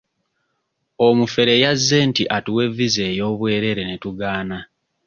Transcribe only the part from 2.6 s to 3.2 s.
viza